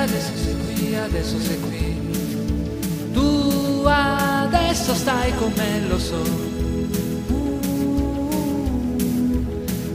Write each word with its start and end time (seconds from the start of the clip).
adesso 0.00 0.32
sei 0.34 0.56
qui, 0.56 0.96
adesso 0.96 1.38
sei 1.40 1.60
qui. 1.60 2.00
Tu 3.12 3.82
adesso 3.84 4.94
stai 4.94 5.34
con 5.34 5.52
me, 5.56 5.80
lo 5.88 5.98
so. 5.98 6.22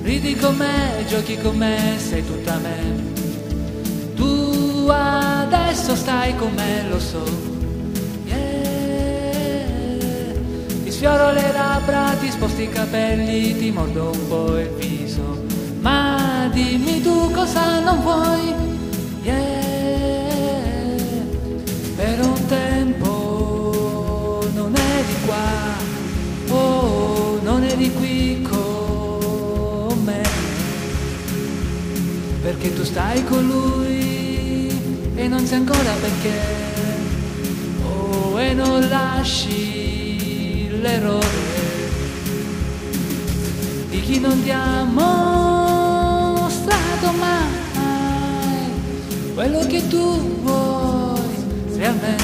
Ridi 0.04 0.36
con 0.36 0.56
me, 0.56 1.04
giochi 1.08 1.38
con 1.40 1.58
me, 1.58 1.98
sei 1.98 2.24
tutta 2.24 2.58
me. 2.58 3.14
Tu 4.16 4.88
adesso 4.90 5.96
stai 5.96 6.36
con 6.36 6.54
me, 6.54 6.88
lo 6.88 7.00
so. 7.00 7.54
Ti 10.84 10.92
sfioro 10.92 11.32
le 11.32 11.52
labbra, 11.52 12.16
ti 12.20 12.30
sposti 12.30 12.64
i 12.64 12.70
capelli, 12.70 13.58
ti 13.58 13.72
mordo 13.72 14.12
un 14.14 14.28
po' 14.28 14.58
il 14.60 14.70
viso. 14.78 15.44
Ma 15.80 16.48
dimmi 16.54 17.02
tu 17.02 17.32
cosa 17.32 17.80
non 17.80 18.02
vuoi. 18.02 18.65
Eri 27.76 27.92
qui 27.92 28.42
con 28.42 30.02
me. 30.04 30.24
Perché 32.42 32.74
tu 32.74 32.84
stai 32.84 33.24
con 33.26 33.46
lui 33.46 34.70
e 35.16 35.28
non 35.28 35.46
sai 35.46 35.58
ancora 35.58 35.92
perché. 36.00 36.32
Oh, 37.84 38.40
e 38.40 38.54
non 38.54 38.88
lasci 38.88 40.70
l'errore 40.80 41.44
di 43.90 44.00
chi 44.02 44.20
non 44.20 44.42
ti 44.42 44.52
ha 44.52 44.84
mostrato 44.84 45.92
mai 47.20 48.70
quello 49.34 49.66
che 49.68 49.86
tu 49.88 50.40
vuoi 50.44 51.20
realmente. 51.76 52.24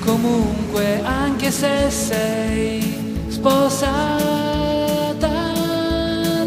Comunque, 0.00 1.02
anche 1.04 1.50
se 1.50 1.90
sei 1.90 3.01
sposata, 3.42 5.28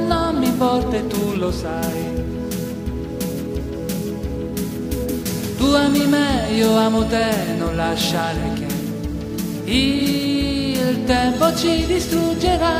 non 0.07 0.37
mi 0.39 0.47
importa 0.47 0.95
e 0.95 1.07
tu 1.07 1.35
lo 1.35 1.51
sai. 1.51 2.23
Tu 5.57 5.65
ami 5.65 6.05
me, 6.07 6.51
io 6.53 6.73
amo 6.77 7.05
te, 7.05 7.53
non 7.57 7.75
lasciare 7.75 8.53
che 8.53 8.67
il 9.69 11.03
tempo 11.03 11.53
ci 11.53 11.85
distruggerà. 11.85 12.77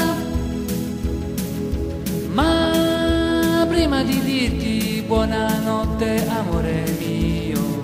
Ma 2.32 3.66
prima 3.68 4.02
di 4.04 4.22
dirti 4.22 5.04
buonanotte, 5.06 6.26
amore 6.30 6.84
mio, 7.00 7.84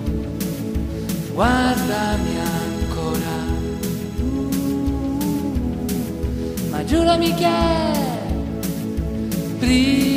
guardami 1.34 2.38
ancora. 2.38 2.61
Ma 6.82 6.88
giurami 6.88 7.32
che 7.34 7.48
prima 9.60 10.11